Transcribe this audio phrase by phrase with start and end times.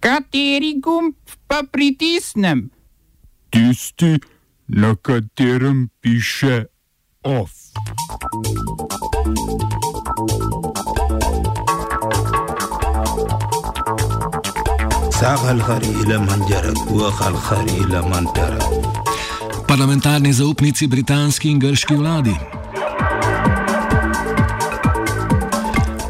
[0.00, 1.14] Kateri gumb
[1.46, 2.70] pa pritisnem?
[3.50, 4.16] Tisti,
[4.68, 6.64] na katerem piše
[7.22, 7.52] OF.
[19.68, 22.59] Parlamentarni zaupnici britanski in grški vladi.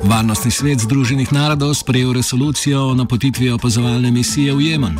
[0.05, 4.99] Varnostni svet Združenih narodov sprejel resolucijo o napotitvi opazovalne misije v Jemen.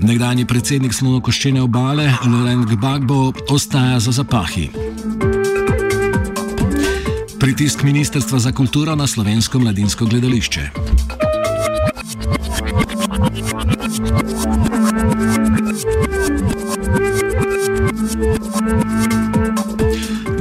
[0.00, 4.70] Nekdanji predsednik slonokoščene obale Laurent Gbagbo ostaja za zapahi.
[7.40, 11.05] Pritisk Ministrstva za kulturo na slovensko mladinsko gledališče.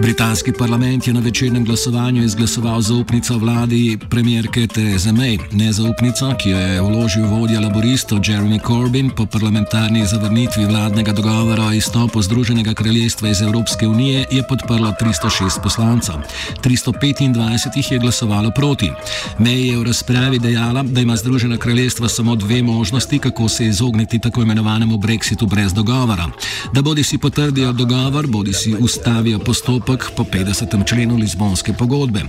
[0.05, 5.40] Britanski parlament je na večernem glasovanju izglasoval zaupnico vladi premjerke Therese May.
[5.52, 11.72] Nezaupnica, ki jo je vložil vodja laboristov Jeremy Corbyn po parlamentarni zavrnitvi vladnega dogovora o
[11.72, 16.16] izstopu Združenega kraljestva iz Evropske unije, je podprlo 306 poslancev.
[16.64, 18.92] 325 jih je glasovalo proti.
[19.39, 24.20] May je v razpravi dejala, da ima Združeno kraljestvo samo dve možnosti, kako se izogniti
[24.20, 26.30] tako imenovanemu brexitu brez dogovora.
[26.73, 30.88] Da bodi si potrdijo dogovor, bodi si ustavijo postopek po 50.
[30.88, 32.22] členu Lizbonske pogodbe.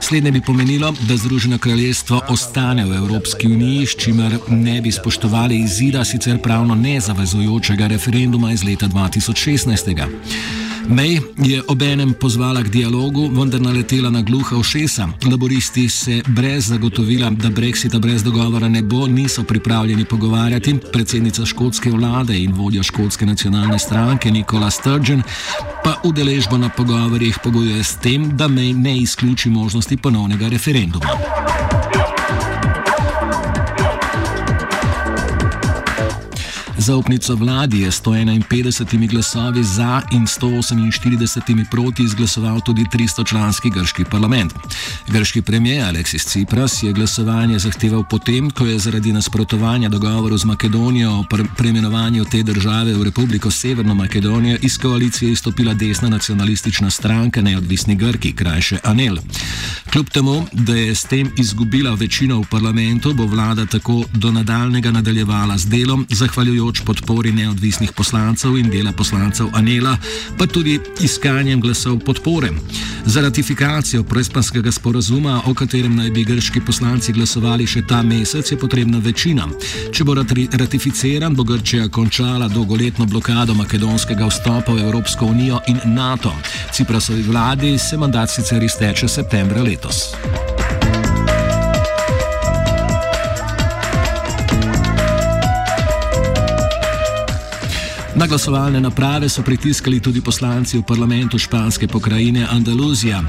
[0.00, 5.58] Slednje bi pomenilo, da Združeno kraljestvo ostane v Evropski uniji, s čimer ne bi spoštovali
[5.58, 10.55] izida sicer pravno nezavezujočega referenduma iz leta 2016.
[10.88, 15.08] May je obenem pozvala k dialogu, vendar naletela na gluha ušesa.
[15.30, 20.78] Laboristi se brez zagotovila, da brexita brez dogovora ne bo, niso pripravljeni pogovarjati.
[20.92, 25.22] Predsednica škotske vlade in vodja škotske nacionalne stranke Nikola Sturgeon
[25.84, 31.06] pa udeležbo na pogovorjih pogojuje s tem, da May ne izključi možnosti ponovnega referenduma.
[36.86, 44.52] Zaupnico vladi je 151 glasovi za in 148 proti izglasoval tudi 300-članski grški parlament.
[45.08, 51.10] Grški premijer Aleksis Cipras je glasovanje zahteval potem, ko je zaradi nasprotovanja dogovoru z Makedonijo
[51.10, 51.24] o
[51.56, 58.32] preimenovanju te države v Republiko Severno Makedonijo iz koalicije izstopila desna nacionalistična stranka Neodvisni Grki,
[58.32, 59.16] krajše Anel.
[59.96, 64.90] Kljub temu, da je s tem izgubila večino v parlamentu, bo vlada tako do nadaljnega
[64.90, 69.96] nadaljevala z delom, zahvaljujoč podpori neodvisnih poslancev in dela poslancev Anela,
[70.38, 72.50] pa tudi iskanjem glasov podpore.
[73.06, 78.58] Za ratifikacijo prespanskega sporazuma, o katerem naj bi grški poslanci glasovali še ta mesec, je
[78.58, 79.48] potrebna večina.
[79.92, 80.14] Če bo
[80.52, 86.34] ratificiran, bo Grčija končala dolgoletno blokado makedonskega vstopa v Evropsko unijo in NATO.
[86.72, 90.55] Ciprasovi vladi se mandat sicer izteče septembra abiertos.
[98.16, 103.20] Na glasovalne naprave so pritiskali tudi poslanci v parlamentu španske pokrajine Andaluzija.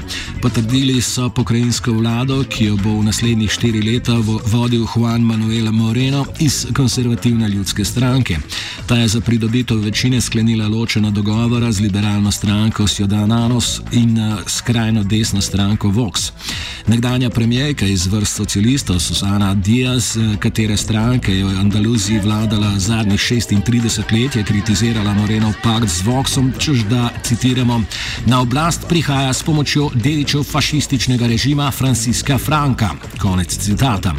[0.42, 4.16] Potrdili so pokrajinsko vlado, ki jo bo v naslednjih štiri leta
[4.48, 8.38] vodil Juan Manuel Moreno iz konservativne ljudske stranke.
[8.86, 15.04] Ta je za pridobitev večine sklenila ločena dogovora z liberalno stranko Ciudadanos in eh, skrajno
[15.04, 16.32] desno stranko Vox.
[16.86, 23.20] Nekdanja premijejka iz vrst socialistov Susana Diaz, eh, katere stranke je v Andaluziji vladala zadnjih
[23.20, 27.82] 36 let, je kritiziral kritizirala Moreno pakt z Voxom, čež da, citiramo,
[28.30, 32.94] na oblast prihaja s pomočjo dedičev fašističnega režima Franciska Franka.
[33.18, 34.14] Konec citata.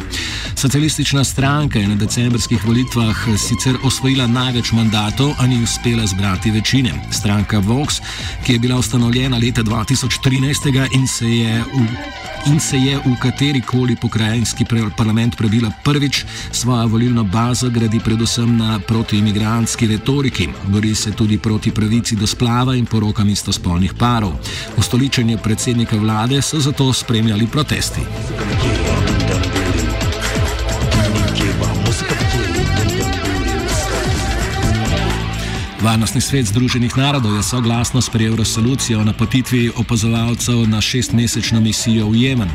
[0.54, 6.92] Socialistična stranka je na decembrskih volitvah sicer osvojila največ mandatov, a ni uspela zbrati večine.
[7.10, 8.04] Stranka Vox,
[8.44, 13.60] ki je bila ustanovljena leta 2013 in se je v in se je v kateri
[13.60, 14.64] koli pokrajinski
[14.96, 20.49] parlament prebila prvič, svojo volilno bazo gradi predvsem na protiimigrantski retoriki.
[20.66, 24.32] Bori se tudi proti pravici do splava in porokam istospolnih parov.
[24.76, 28.00] Ustoličenje predsednika vlade so zato spremljali protesti.
[35.90, 42.14] Varnostni svet Združenih narodov je soglasno sprejel resolucijo o napotitvi opazovalcev na šestmesečno misijo v
[42.14, 42.50] Jemen.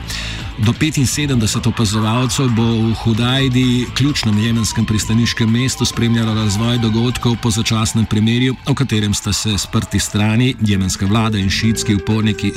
[0.64, 8.06] Do 75 opazovalcev bo v Hudajdi, ključnem jemenskem pristaniškem mestu, spremljalo razvoj dogodkov po začasnem
[8.06, 11.98] primerju, o katerem sta se sprti strani, jemenska vlada in šitski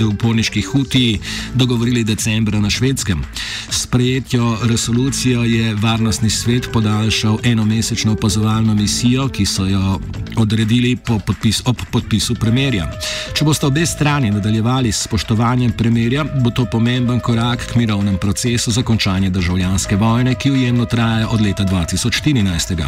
[0.07, 1.19] uporniški huti,
[1.55, 3.25] dogovorili decembra na švedskem.
[3.71, 10.01] Sprejetjo resolucijo je Varnostni svet podaljšal enomesečno opazovalno misijo, ki so jo
[10.37, 12.89] odredili po podpis, ob podpisu premirja.
[13.33, 18.71] Če boste obe strani nadaljevali s spoštovanjem premirja, bo to pomemben korak k mirovnem procesu
[18.71, 22.87] za končanje državljanske vojne, ki ujemno traja od leta 2014.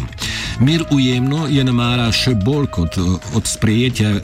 [0.59, 2.97] Mir ujemno je namara še bolj kot
[3.33, 3.49] od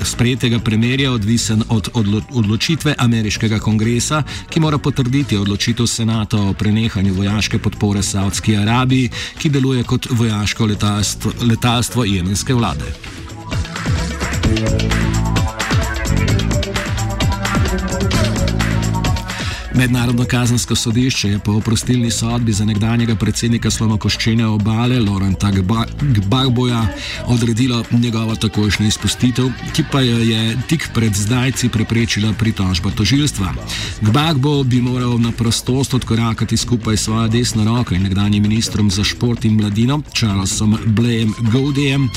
[0.03, 1.89] sprejetega premirja odvisen od
[2.31, 9.09] odločitve ameriškega kongresa, ki mora potrditi odločitev senata o prenehanju vojaške podpore Saudski Arabiji,
[9.39, 13.26] ki deluje kot vojaško letalstvo, letalstvo jemenske vlade.
[14.55, 15.16] Thank you.
[19.77, 25.51] Mednarodno kazansko sodišče je po oprostilni sodbi za nekdanjega predsednika slonokoščene obale Lorenta
[26.01, 26.81] Gbagboja
[27.25, 33.53] odredilo njegovo takojšnjo izpustitev, ki pa jo je tik pred zdajci preprečila pritožba tožilstva.
[34.01, 39.03] Gbagbo bi moral na prostost odkorakati skupaj s svojo desno roko in nekdanjim ministrom za
[39.03, 42.09] šport in mladino Charlesom Blajem Goudejem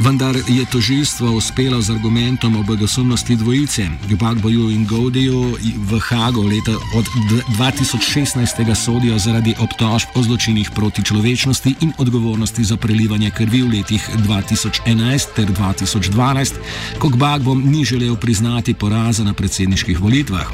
[0.00, 5.56] vendar je tožilstvo uspelo z argumentom o bogosumnosti dvojice, Gbagboju in Goudiju
[5.90, 7.04] v Hagu leta od
[7.58, 8.74] 2016.
[8.74, 15.26] sodijo zaradi obtožb o zločinih proti človečnosti in odgovornosti za prelivanje krvi v letih 2011
[15.36, 16.52] ter 2012,
[16.98, 20.46] ko Gbagbo ni želel priznati poraza na predsedniških volitvah.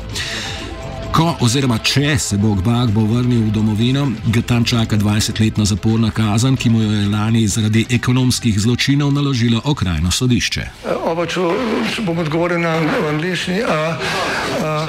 [1.12, 6.56] Ko oziroma če se bo Gbagbo vrnil v domovino, ga tam čaka 20-letna zaporna kazen,
[6.56, 10.68] ki mu jo je lani zaradi ekonomskih zločinov naložilo okrajno sodišče.
[11.04, 11.40] Oba, če,
[11.94, 12.78] če bom odgovoril na
[13.10, 13.60] angliški.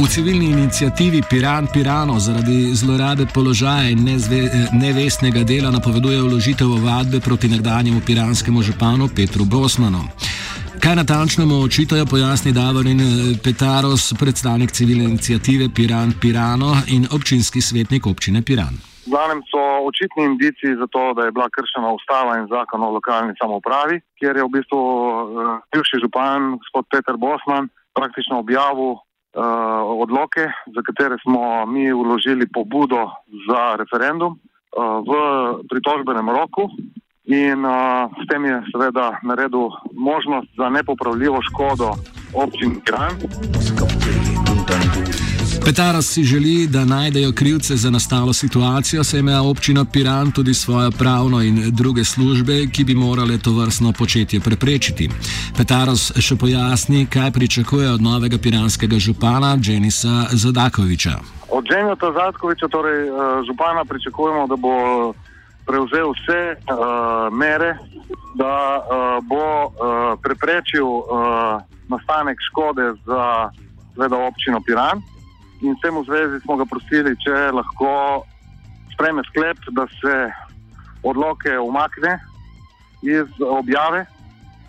[0.00, 3.98] V civilni inicijativi Piran Pirano zaradi zlorabe položaja in
[4.72, 10.02] nevestnega dela napoveduje vložitev ovadbe proti nekdanjemu piranskemu županu Petru Bosmanu.
[10.82, 13.10] Kaj natančno mu očitajo, pojasni Davorin eh,
[13.44, 18.74] Petaros, predstavnik civilne inicijative Piran Pirano in občinski svetnik občine Piran.
[19.04, 19.60] V glavnem so
[19.90, 24.36] očitni indici za to, da je bila kršena ustava in zakon o lokalni samopravi, kjer
[24.36, 28.96] je v bistvu uh, bivši župan, gospod Peter Bosman, praktično objavil
[29.34, 30.44] uh, odloke,
[30.74, 33.10] za katere smo mi uložili pobudo
[33.48, 35.10] za referendum uh, v
[35.70, 36.70] pritožbenem roku,
[37.24, 41.94] in uh, s tem je seveda naredil možnost za nepopravljivo škodo
[42.34, 43.14] občin Kran.
[45.64, 50.90] Petaras si želi, da najdejo krivce za nastalo situacijo, saj ima občina Piran tudi svojo
[50.90, 55.10] pravno in druge službe, ki bi morale to vrstno početje preprečiti.
[55.56, 61.10] Petaras še pojasni, kaj pričakuje od novega piranskega župana Dženisa Zadakoviča.
[61.50, 64.74] Od Dženisa Zadakoviča, torej uh, župana, pričakujemo, da bo
[65.66, 67.76] prevzel vse uh, mere,
[68.34, 69.72] da uh, bo uh,
[70.22, 71.04] preprečil uh,
[71.88, 73.50] nastanek škode za
[74.00, 75.04] zveda občino Piran.
[75.60, 78.24] In s tem v zvezi smo ga prosili, če lahko
[78.96, 80.14] spreme sklep, da se
[81.04, 82.16] odloke umakne
[83.04, 84.06] iz objave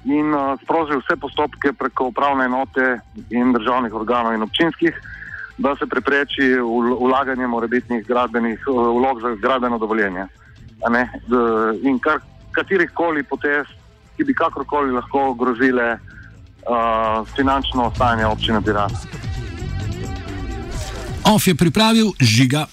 [0.03, 2.99] in uh, sproži vse postopke preko upravne enote
[3.29, 4.95] in državnih organov in občinskih,
[5.57, 10.25] da se prepreči ulaganje morebitnih gradbenih vlog za gradbeno dovoljenje
[11.83, 12.19] in kar,
[12.51, 13.67] katerih koli potez,
[14.17, 19.20] ki bi kakorkoli lahko grozile uh, finančno stanje občine Pirana.
[21.31, 22.67] OF je pripravil žiga.